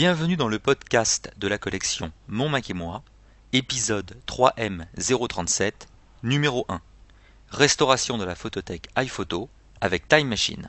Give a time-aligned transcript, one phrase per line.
[0.00, 3.02] Bienvenue dans le podcast de la collection Mon Mac et moi,
[3.52, 5.72] épisode 3M037,
[6.22, 6.80] numéro 1.
[7.50, 9.48] Restauration de la photothèque iPhoto
[9.80, 10.68] avec Time Machine.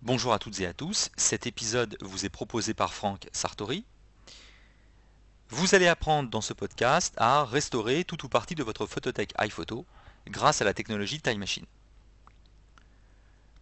[0.00, 3.84] Bonjour à toutes et à tous, cet épisode vous est proposé par Franck Sartori.
[5.52, 9.84] Vous allez apprendre dans ce podcast à restaurer tout ou partie de votre photothèque iPhoto
[10.28, 11.66] grâce à la technologie Time Machine.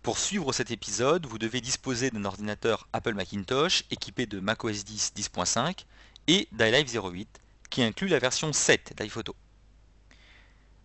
[0.02, 5.14] Pour suivre cet épisode, vous devez disposer d'un ordinateur Apple Macintosh équipé de macOS 10
[5.16, 5.86] 10.5
[6.26, 7.40] et d'iLive 08
[7.70, 9.34] qui inclut la version 7 d'iPhoto.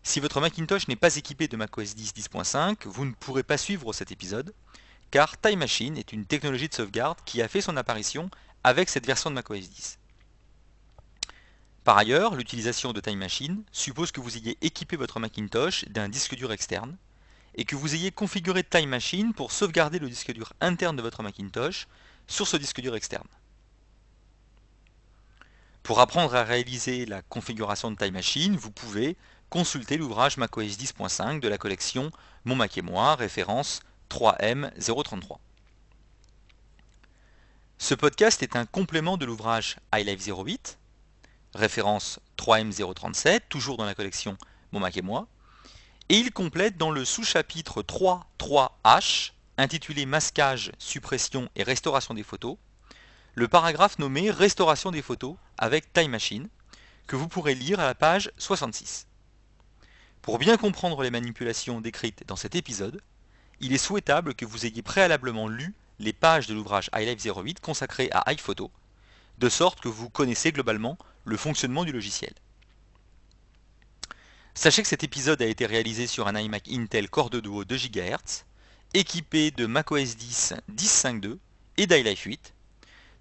[0.04, 3.92] Si votre Macintosh n'est pas équipé de macOS 10 10.5, vous ne pourrez pas suivre
[3.92, 4.54] cet épisode
[5.12, 8.32] car Time Machine est une technologie de sauvegarde qui a fait son apparition
[8.64, 10.00] avec cette version de macOS 10.
[11.84, 16.36] Par ailleurs, l'utilisation de Time Machine suppose que vous ayez équipé votre Macintosh d'un disque
[16.36, 16.96] dur externe
[17.56, 21.24] et que vous ayez configuré Time Machine pour sauvegarder le disque dur interne de votre
[21.24, 21.88] Macintosh
[22.26, 23.28] sur ce disque dur externe.
[25.84, 29.18] Pour apprendre à réaliser la configuration de Time Machine, vous pouvez
[29.50, 32.12] consulter l'ouvrage macOS 10.5 de la collection
[32.46, 35.38] Mon Mac et moi, référence 3M033.
[37.78, 40.78] Ce podcast est un complément de l'ouvrage iLife 08,
[41.56, 44.38] référence 3M037, toujours dans la collection
[44.72, 45.28] Mon Mac et moi,
[46.10, 52.58] et il complète dans le sous-chapitre 3.3H, intitulé Masquage, suppression et restauration des photos,
[53.36, 56.50] le paragraphe nommé Restauration des photos avec Time Machine,
[57.08, 59.08] que vous pourrez lire à la page 66.
[60.22, 63.02] Pour bien comprendre les manipulations décrites dans cet épisode,
[63.60, 68.10] il est souhaitable que vous ayez préalablement lu les pages de l'ouvrage iLife 08 consacré
[68.12, 68.72] à iPhoto,
[69.44, 72.34] de sorte que vous connaissez globalement le fonctionnement du logiciel.
[74.54, 77.76] Sachez que cet épisode a été réalisé sur un iMac Intel Core 2 Duo 2
[77.76, 78.46] GHz,
[78.94, 81.40] équipé de macOS 10 10.5.2
[81.76, 82.54] et d'iLife 8.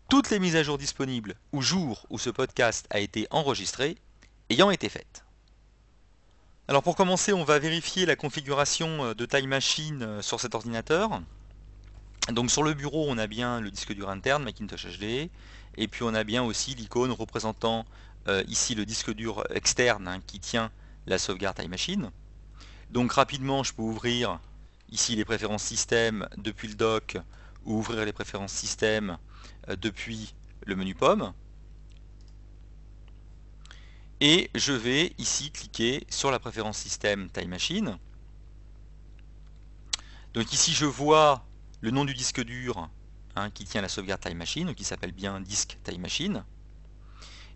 [0.08, 3.96] Toutes les mises à jour disponibles ou jours où ce podcast a été enregistré
[4.48, 5.24] ayant été faites.
[6.68, 10.54] Alors pour commencer, on va vérifier la configuration euh, de Time Machine euh, sur cet
[10.54, 11.20] ordinateur.
[12.30, 15.28] Donc sur le bureau, on a bien le disque dur interne Macintosh HD,
[15.76, 17.84] et puis on a bien aussi l'icône représentant
[18.28, 20.70] euh, ici le disque dur externe hein, qui tient
[21.06, 22.10] la sauvegarde Time Machine.
[22.90, 24.38] Donc rapidement, je peux ouvrir
[24.90, 27.16] ici les préférences système depuis le dock
[27.64, 29.18] ou ouvrir les préférences système
[29.80, 30.34] depuis
[30.66, 31.32] le menu pomme
[34.22, 37.98] et je vais ici cliquer sur la préférence système Time Machine.
[40.32, 41.44] Donc ici je vois
[41.80, 42.88] le nom du disque dur
[43.36, 46.44] hein, qui tient la sauvegarde Time Machine, qui s'appelle bien disque Time Machine.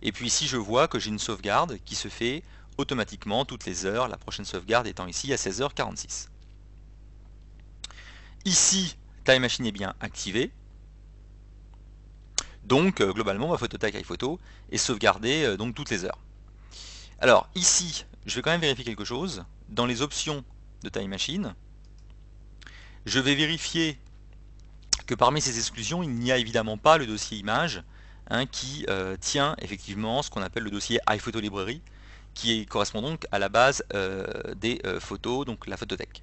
[0.03, 2.43] Et puis ici je vois que j'ai une sauvegarde qui se fait
[2.79, 6.29] automatiquement toutes les heures, la prochaine sauvegarde étant ici à 16h46.
[8.45, 10.53] Ici, Time Machine est bien activée.
[12.65, 16.19] Donc euh, globalement ma photothèque iPhoto est sauvegardée euh, donc toutes les heures.
[17.19, 19.45] Alors ici, je vais quand même vérifier quelque chose.
[19.69, 20.45] Dans les options
[20.83, 21.55] de Time Machine,
[23.05, 23.99] je vais vérifier
[25.07, 27.83] que parmi ces exclusions, il n'y a évidemment pas le dossier image
[28.29, 31.81] hein, qui euh, tient effectivement ce qu'on appelle le dossier iPhoto Library,
[32.35, 36.23] qui correspond donc à la base euh, des euh, photos, donc la photothèque.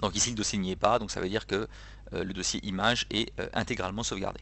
[0.00, 1.68] Donc ici le dossier n'y est pas, donc ça veut dire que
[2.12, 4.40] le dossier image est intégralement sauvegardé.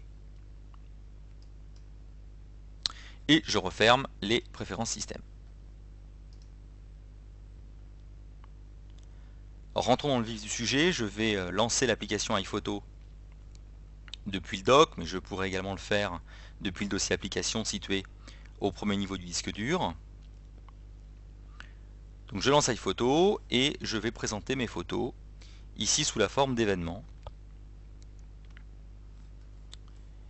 [3.31, 5.23] et je referme les préférences système.
[9.81, 12.83] Rentrons dans le vif du sujet, je vais euh, lancer l'application iPhoto
[14.27, 16.21] depuis le dock, mais je pourrais également le faire
[16.61, 18.05] depuis le dossier application situé
[18.61, 19.95] au premier niveau du disque dur.
[22.29, 25.15] Donc je lance iPhoto et je vais présenter mes photos
[25.79, 27.03] ici sous la forme d'événements.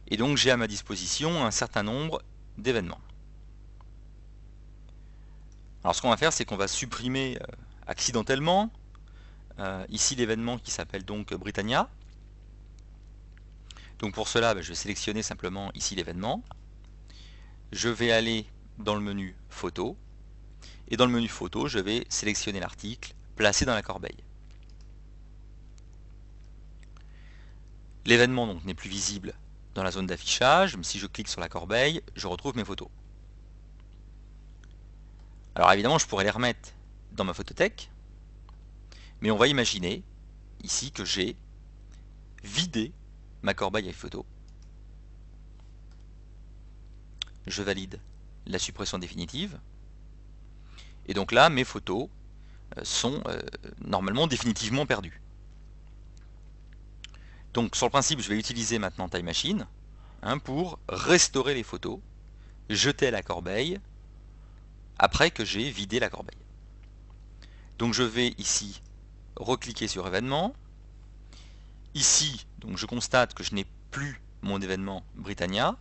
[0.07, 2.23] Et donc j'ai à ma disposition un certain nombre
[2.57, 3.01] d'événements.
[5.83, 7.47] Alors ce qu'on va faire, c'est qu'on va supprimer euh,
[7.89, 8.71] accidentellement
[9.59, 11.89] euh, ici l'événement qui s'appelle donc Britannia.
[13.99, 16.43] Donc pour cela, ben, je vais sélectionner simplement ici l'événement.
[17.73, 18.47] Je vais aller
[18.79, 19.97] dans le menu photo.
[20.89, 24.25] Et dans le menu photo, je vais sélectionner l'article, placé dans la corbeille.
[28.07, 29.35] L'événement n'est plus visible
[29.75, 32.89] dans la zone d'affichage, mais si je clique sur la corbeille, je retrouve mes photos.
[35.55, 36.71] Alors évidemment, je pourrais les remettre
[37.13, 37.91] dans ma photothèque,
[39.21, 40.03] mais on va imaginer
[40.63, 41.37] ici que j'ai
[42.43, 42.93] vidé
[43.43, 44.25] ma corbeille iPhoto.
[47.47, 48.01] Je valide
[48.47, 49.59] la suppression définitive.
[51.07, 52.09] Et donc là, mes photos
[52.77, 53.41] euh, sont euh,
[53.81, 55.21] normalement définitivement perdues.
[57.53, 59.67] Donc sur le principe, je vais utiliser maintenant Time Machine
[60.23, 61.99] hein, pour restaurer les photos,
[62.69, 63.81] jeter à la corbeille,
[64.99, 66.39] après que j'ai vidé la corbeille.
[67.79, 68.81] Donc je vais ici
[69.41, 70.55] recliquer sur événement.
[71.95, 75.77] Ici, donc je constate que je n'ai plus mon événement Britannia.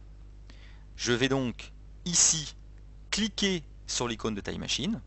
[0.96, 1.72] Je vais donc
[2.06, 2.56] ici
[3.12, 5.02] cliquer sur l'icône de Time Machine.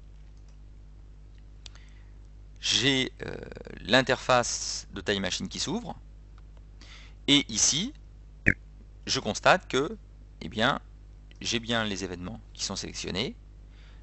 [2.61, 3.35] J'ai euh,
[3.81, 5.97] l'interface de Time Machine qui s'ouvre.
[7.27, 7.93] Et ici,
[9.07, 9.97] je constate que
[10.41, 10.81] eh bien,
[11.41, 13.37] j'ai bien les événements qui sont sélectionnés.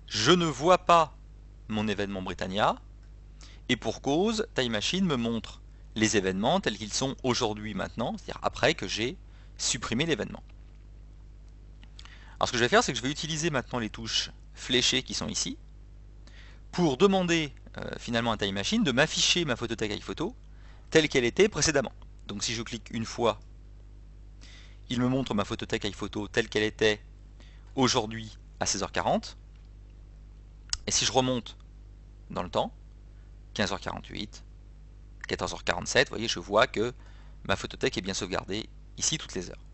[0.07, 1.15] Je ne vois pas
[1.67, 2.75] mon événement Britannia.
[3.69, 5.61] Et pour cause, Time Machine me montre
[5.95, 9.15] les événements tels qu'ils sont aujourd'hui maintenant, c'est-à-dire après que j'ai
[9.57, 10.43] supprimé l'événement.
[12.39, 15.03] Alors ce que je vais faire, c'est que je vais utiliser maintenant les touches fléchées
[15.03, 15.57] qui sont ici,
[16.71, 20.35] pour demander euh, finalement à Time Machine de m'afficher ma photothèque iPhoto
[20.89, 21.93] telle qu'elle était précédemment.
[22.27, 23.39] Donc si je clique une fois,
[24.89, 26.99] il me montre ma photothèque iPhoto telle qu'elle était
[27.75, 29.35] aujourd'hui à 16h40.
[30.87, 31.57] Et si je remonte
[32.31, 32.73] dans le temps,
[33.59, 34.41] 15h48,
[35.27, 36.93] 14h47, vous voyez, je vois que
[37.43, 39.65] ma photothèque est bien sauvegardée ici toutes les heures.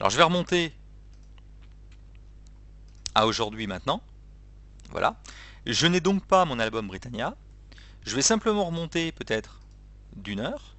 [0.00, 0.72] Alors je vais remonter
[3.14, 4.02] à aujourd'hui maintenant.
[4.90, 5.20] Voilà.
[5.66, 7.36] Je n'ai donc pas mon album Britannia.
[8.04, 9.60] Je vais simplement remonter peut-être
[10.16, 10.74] d'une heure.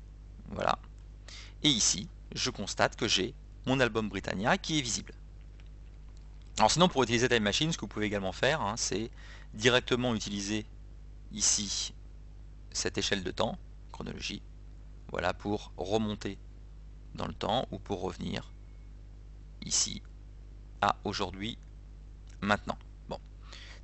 [0.49, 0.79] Voilà.
[1.63, 3.33] Et ici, je constate que j'ai
[3.65, 5.13] mon album Britannia qui est visible.
[6.57, 9.11] Alors sinon, pour utiliser Time Machine, ce que vous pouvez également faire, hein, c'est
[9.53, 10.65] directement utiliser
[11.33, 11.93] ici
[12.71, 13.57] cette échelle de temps,
[13.91, 14.41] chronologie,
[15.09, 16.37] voilà, pour remonter
[17.15, 18.53] dans le temps ou pour revenir
[19.65, 20.01] ici
[20.81, 21.57] à aujourd'hui,
[22.41, 22.77] maintenant.
[23.09, 23.19] Bon,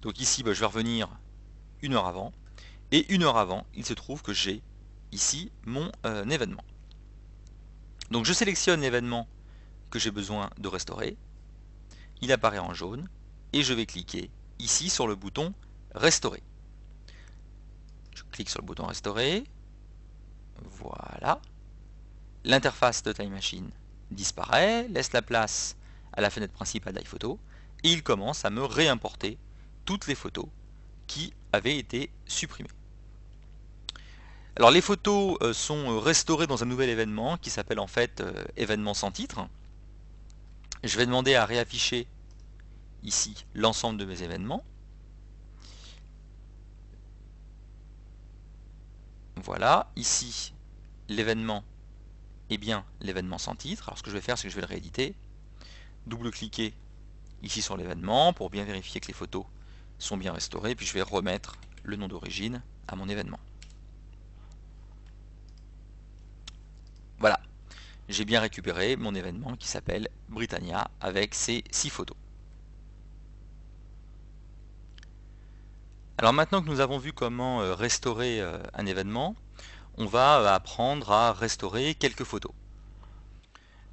[0.01, 1.09] donc ici, bah, je vais revenir
[1.81, 2.31] une heure avant,
[2.91, 4.63] et une heure avant, il se trouve que j'ai
[5.11, 6.63] ici mon euh, événement.
[8.11, 9.27] Donc je sélectionne l'événement
[9.89, 11.17] que j'ai besoin de restaurer,
[12.21, 13.09] il apparaît en jaune,
[13.53, 15.53] et je vais cliquer ici sur le bouton
[15.93, 16.41] restaurer.
[18.17, 19.43] Je clique sur le bouton restaurer,
[20.71, 21.39] voilà.
[22.45, 23.69] L'interface de Time Machine
[24.09, 25.75] disparaît, laisse la place
[26.13, 27.37] à la fenêtre principale d'iPhoto,
[27.83, 29.37] et il commence à me réimporter
[29.85, 30.47] toutes les photos
[31.05, 32.71] qui avaient été supprimées.
[34.55, 38.21] Alors les photos euh, sont euh, restaurées dans un nouvel événement qui s'appelle en fait
[38.21, 39.47] euh, événement sans titre.
[40.83, 42.07] Je vais demander à réafficher
[43.03, 44.65] ici l'ensemble de mes événements.
[49.43, 50.53] Voilà, ici
[51.09, 51.63] l'événement
[52.49, 53.87] est bien l'événement sans titre.
[53.87, 55.15] Alors ce que je vais faire, c'est que je vais le rééditer.
[56.05, 56.73] Double-cliquer
[57.43, 59.45] ici sur l'événement pour bien vérifier que les photos
[59.99, 60.75] sont bien restaurées.
[60.75, 63.39] Puis je vais remettre le nom d'origine à mon événement.
[67.19, 67.39] Voilà,
[68.09, 72.17] j'ai bien récupéré mon événement qui s'appelle Britannia avec ses 6 photos.
[76.19, 79.35] Alors maintenant que nous avons vu comment euh, restaurer euh, un événement,
[79.97, 82.53] on va euh, apprendre à restaurer quelques photos.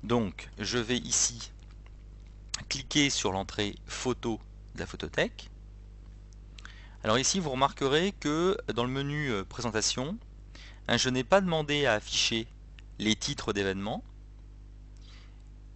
[0.04, 1.52] Donc je vais ici
[2.70, 4.40] cliquer sur l'entrée photo
[4.74, 5.50] de la photothèque.
[7.02, 10.16] Alors ici vous remarquerez que dans le menu présentation,
[10.88, 12.46] hein, je n'ai pas demandé à afficher
[12.98, 14.02] les titres d'événements.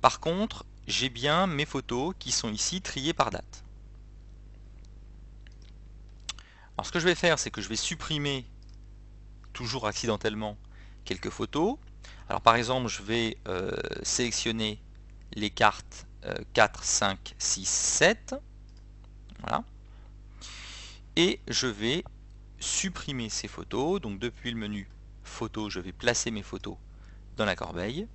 [0.01, 3.65] Par contre, j'ai bien mes photos qui sont ici triées par date.
[6.79, 8.47] Alors ce que je vais faire, c'est que je vais supprimer,
[9.53, 10.57] toujours accidentellement,
[11.05, 11.77] quelques photos.
[12.29, 13.73] Alors par exemple, je vais euh,
[14.05, 14.81] sélectionner
[15.33, 16.07] les cartes
[16.53, 18.37] 4, 5, 6, 7.
[19.41, 19.65] Voilà.
[21.17, 22.05] Et je vais
[22.61, 24.01] supprimer ces photos.
[24.01, 24.89] Donc depuis le menu
[25.25, 26.77] photo, je vais placer mes photos
[27.37, 28.07] dans la corbeille.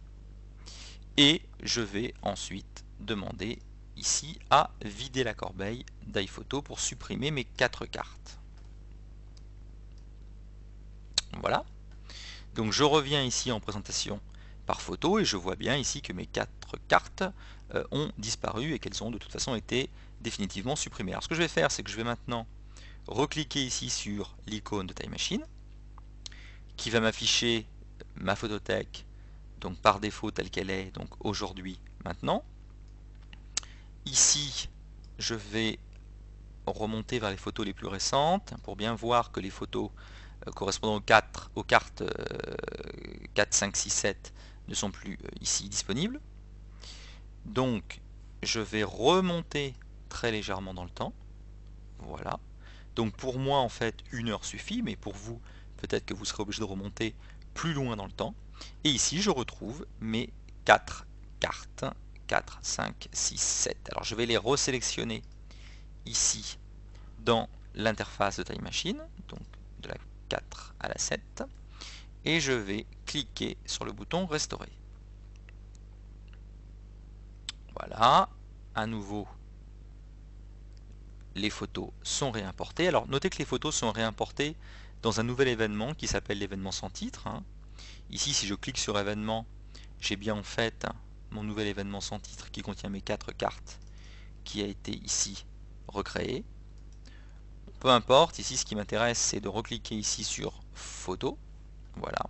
[1.17, 3.59] Et je vais ensuite demander
[3.97, 8.39] ici à vider la corbeille d'iPhoto pour supprimer mes quatre cartes.
[11.41, 11.65] Voilà.
[12.55, 14.19] Donc je reviens ici en présentation
[14.65, 17.23] par photo et je vois bien ici que mes quatre cartes
[17.73, 19.89] euh, ont disparu et qu'elles ont de toute façon été
[20.21, 21.11] définitivement supprimées.
[21.11, 22.47] Alors ce que je vais faire, c'est que je vais maintenant
[23.07, 25.43] recliquer ici sur l'icône de Time Machine
[26.77, 27.67] qui va m'afficher
[28.15, 29.05] ma photothèque
[29.63, 32.43] donc par défaut telle qu'elle est, donc aujourd'hui, maintenant.
[34.05, 34.67] Ici,
[35.17, 35.79] je vais
[36.65, 39.89] remonter vers les photos les plus récentes pour bien voir que les photos
[40.55, 42.03] correspondant aux, 4, aux cartes
[43.33, 44.33] 4, 5, 6, 7
[44.67, 46.19] ne sont plus euh, ici disponibles.
[47.45, 48.01] Donc,
[48.41, 49.73] je vais remonter
[50.09, 51.13] très légèrement dans le temps.
[51.99, 52.39] Voilà.
[52.95, 55.41] Donc pour moi, en fait, une heure suffit, mais pour vous,
[55.77, 57.15] peut-être que vous serez obligé de remonter
[57.53, 58.35] plus loin dans le temps.
[58.83, 60.31] Et ici, je retrouve mes
[60.65, 61.05] 4
[61.39, 61.85] cartes.
[62.27, 63.77] 4, 5, 6, 7.
[63.91, 65.21] Alors je vais les resélectionner
[66.05, 66.57] ici
[67.19, 69.03] dans l'interface de Time Machine,
[70.33, 71.43] 4 à la 7.
[72.25, 74.71] Et je vais cliquer sur le bouton Restaurer.
[77.77, 78.29] Voilà,
[78.73, 79.27] à nouveau,
[81.35, 82.87] les photos sont réimportées.
[82.87, 84.55] Alors notez que les photos sont réimportées
[85.03, 87.27] dans un nouvel événement qui s'appelle l'événement sans titre.
[87.27, 87.43] Hein.
[88.09, 89.45] Ici, si je clique sur événement,
[89.99, 90.87] j'ai bien en fait
[91.29, 93.79] mon nouvel événement sans titre qui contient mes quatre cartes
[94.43, 95.45] qui a été ici
[95.87, 96.43] recréé.
[97.83, 101.37] Peu importe, ici ce qui m'intéresse c'est de recliquer ici sur photo.
[101.97, 102.29] Voilà.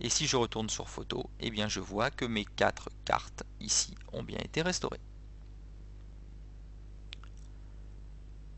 [0.00, 3.94] Et si je retourne sur photo, eh bien je vois que mes quatre cartes ici
[4.12, 5.00] ont bien été restaurées.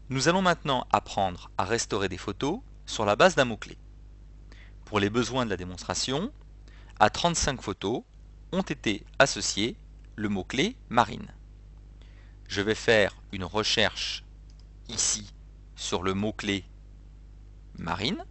[0.09, 3.79] Nous allons maintenant apprendre à restaurer des photos sur la base d'un mot-clé.
[4.87, 6.33] Pour les besoins de la démonstration,
[6.99, 8.03] à 35 photos
[8.51, 9.77] ont été associés
[10.17, 11.33] le mot-clé marine.
[12.49, 14.25] Je vais faire une recherche
[14.89, 15.34] ici
[15.85, 16.65] sur le mot-clé
[17.79, 18.25] marine.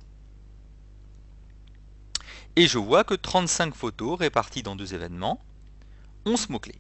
[2.56, 5.40] Et je vois que 35 photos réparties dans deux événements
[6.26, 6.76] ont ce mot-clé.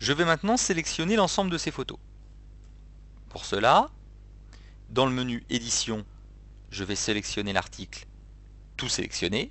[0.00, 1.98] Je vais maintenant sélectionner l'ensemble de ces photos.
[3.28, 3.90] Pour cela,
[4.90, 6.04] dans le menu édition,
[6.70, 8.06] je vais sélectionner l'article
[8.76, 9.50] tout sélectionner.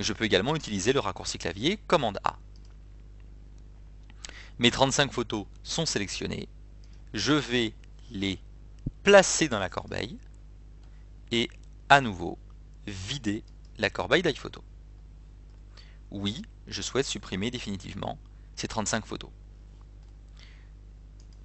[0.00, 2.36] Je peux également utiliser le raccourci clavier commande A.
[4.58, 6.48] Mes 35 photos sont sélectionnées.
[7.14, 7.74] Je vais
[8.10, 8.38] les
[9.02, 10.18] placer dans la corbeille
[11.30, 11.48] et
[11.88, 12.38] à nouveau
[12.86, 13.44] vider
[13.78, 14.62] la corbeille d'iPhoto.
[16.10, 18.18] Oui, je souhaite supprimer définitivement
[18.56, 19.30] ces 35 photos.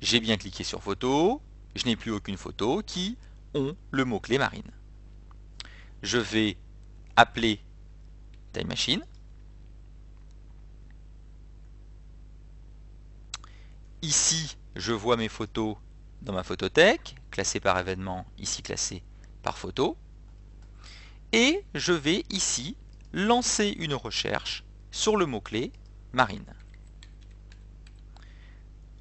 [0.01, 1.41] J'ai bien cliqué sur photo,
[1.75, 3.17] je n'ai plus aucune photo qui
[3.53, 4.71] ont le mot-clé marine.
[6.01, 6.57] Je vais
[7.15, 7.61] appeler
[8.51, 9.05] Time Machine.
[14.01, 15.77] Ici, je vois mes photos
[16.23, 19.03] dans ma photothèque, classées par événement, ici classées
[19.43, 19.97] par photo.
[21.33, 22.77] Et je vais ici
[23.11, 25.71] lancer une recherche sur le mot-clé
[26.13, 26.45] marine.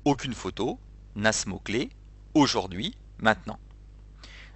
[0.05, 0.81] Aucune photo
[1.15, 1.91] n'a ce mot-clé
[2.35, 3.59] aujourd'hui, maintenant.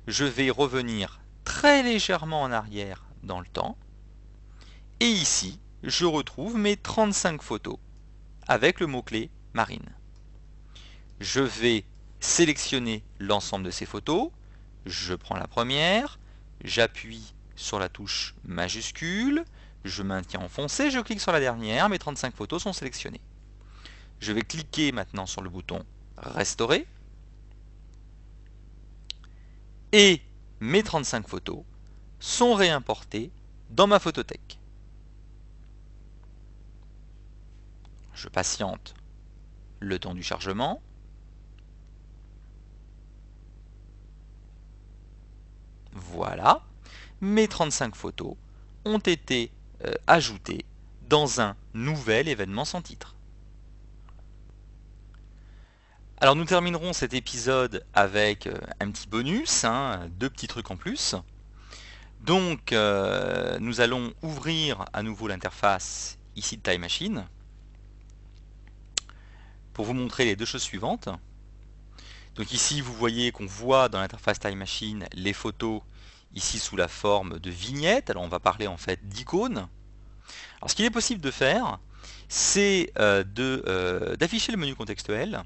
[0.09, 3.77] Je vais revenir très légèrement en arrière dans le temps.
[4.99, 7.77] Et ici, je retrouve mes 35 photos
[8.49, 9.95] avec le mot-clé marine.
[11.21, 11.85] Je vais
[12.21, 14.31] sélectionner l'ensemble de ces photos.
[14.85, 16.19] Je prends la première,
[16.65, 19.45] j'appuie sur la touche majuscule,
[19.85, 23.21] je maintiens enfoncé, je clique sur la dernière, mes 35 photos sont sélectionnées.
[24.21, 25.85] Je vais cliquer maintenant sur le bouton
[26.17, 26.87] Restaurer.
[29.93, 30.23] Et
[30.61, 31.63] mes 35 photos
[32.19, 33.31] sont réimportées
[33.71, 34.59] dans ma photothèque.
[38.15, 38.95] Je patiente
[39.81, 40.81] le temps du chargement.
[45.97, 46.61] Voilà,
[47.23, 48.35] mes 35 photos
[48.85, 49.51] ont été
[49.87, 50.67] euh, ajoutées
[51.09, 53.17] dans un nouvel événement sans titre.
[56.19, 60.77] Alors nous terminerons cet épisode avec euh, un petit bonus, hein, deux petits trucs en
[60.77, 61.15] plus.
[62.21, 67.25] Donc euh, nous allons ouvrir à nouveau l'interface ici de Time Machine
[69.73, 71.09] pour vous montrer les deux choses suivantes.
[72.37, 75.81] Donc ici vous voyez qu'on voit dans l'interface Time Machine les photos
[76.35, 78.11] ici sous la forme de vignettes.
[78.11, 79.69] Alors on va parler en fait d'icônes.
[80.59, 81.79] Alors ce qu'il est possible de faire,
[82.29, 85.45] c'est euh, d'afficher le menu contextuel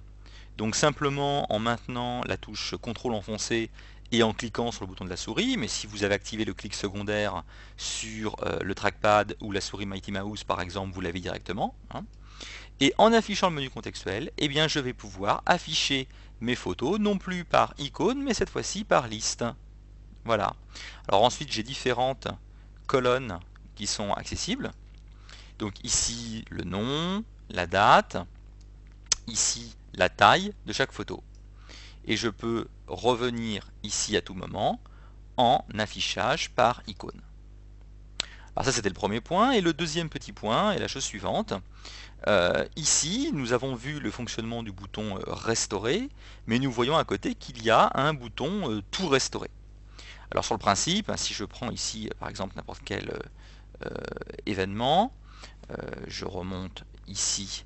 [0.60, 3.70] donc simplement en maintenant la touche CTRL enfoncé
[4.12, 6.52] et en cliquant sur le bouton de la souris, mais si vous avez activé le
[6.52, 7.44] clic secondaire
[7.78, 11.74] sur euh, le trackpad ou la souris Mighty Mouse par exemple, vous l'avez directement.
[11.94, 12.04] Hein.
[12.80, 16.08] Et en affichant le menu contextuel, eh bien, je vais pouvoir afficher
[16.40, 19.44] mes photos, non plus par icône, mais cette fois-ci par liste.
[20.24, 20.54] Voilà.
[21.08, 22.28] Alors ensuite, j'ai différentes
[22.86, 23.38] colonnes
[23.74, 24.70] qui sont accessibles.
[25.58, 28.16] Donc ici, le nom, la date,
[29.26, 31.22] ici, la taille de chaque photo.
[32.06, 34.80] Et je peux revenir ici à tout moment
[35.36, 37.20] en affichage par icône.
[38.56, 41.54] Alors ça c'était le premier point, et le deuxième petit point est la chose suivante.
[42.26, 46.08] Euh, ici, nous avons vu le fonctionnement du bouton euh, restaurer,
[46.46, 49.50] mais nous voyons à côté qu'il y a un bouton euh, tout restaurer.
[50.30, 53.12] Alors sur le principe, si je prends ici par exemple n'importe quel
[54.46, 55.12] événement,
[56.06, 57.64] je remonte ici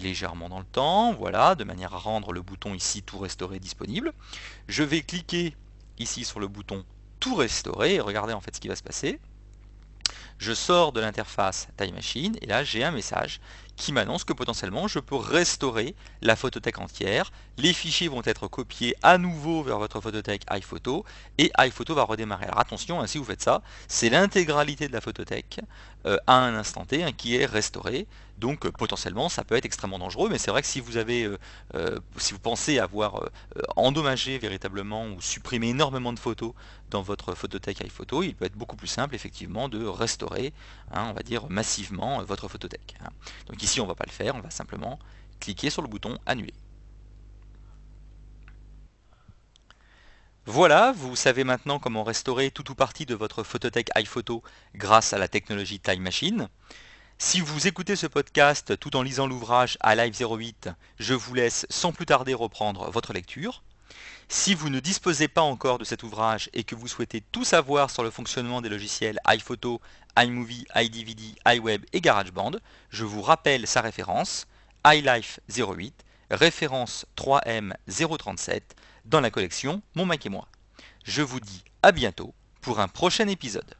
[0.00, 4.12] légèrement dans le temps, voilà, de manière à rendre le bouton ici tout restaurer disponible.
[4.68, 5.54] Je vais cliquer
[5.98, 6.84] ici sur le bouton
[7.20, 9.18] tout restaurer et regardez en fait ce qui va se passer.
[10.38, 13.40] Je sors de l'interface Time Machine et là j'ai un message
[13.78, 17.32] qui m'annonce que potentiellement je peux restaurer la photothèque entière.
[17.56, 21.04] Les fichiers vont être copiés à nouveau vers votre photothèque iPhoto
[21.38, 22.46] et iPhoto va redémarrer.
[22.46, 25.60] Alors attention, hein, si vous faites ça, c'est l'intégralité de la photothèque
[26.06, 28.06] euh, à un instant T hein, qui est restaurée.
[28.38, 31.98] Donc euh, potentiellement ça peut être extrêmement dangereux, mais c'est vrai que si vous euh,
[32.42, 33.30] pensez avoir
[33.76, 36.52] endommagé véritablement ou supprimé énormément de photos
[36.90, 40.52] dans votre photothèque iPhoto, il peut être beaucoup plus simple effectivement de restaurer,
[40.92, 42.94] hein, on va dire massivement votre photothèque.
[43.68, 44.98] Ici on ne va pas le faire, on va simplement
[45.40, 46.54] cliquer sur le bouton annuler.
[50.46, 54.42] Voilà, vous savez maintenant comment restaurer tout ou partie de votre photothèque iPhoto
[54.74, 56.48] grâce à la technologie Time Machine.
[57.18, 61.66] Si vous écoutez ce podcast tout en lisant l'ouvrage à Live 08, je vous laisse
[61.68, 63.62] sans plus tarder reprendre votre lecture.
[64.28, 67.90] Si vous ne disposez pas encore de cet ouvrage et que vous souhaitez tout savoir
[67.90, 69.82] sur le fonctionnement des logiciels iPhoto,
[70.18, 72.52] iMovie, iDVD, iWeb et GarageBand,
[72.90, 74.46] je vous rappelle sa référence,
[74.84, 75.94] iLife 08,
[76.30, 78.60] référence 3M037,
[79.04, 80.48] dans la collection Mon Mac et moi.
[81.04, 83.74] Je vous dis à bientôt pour un prochain épisode.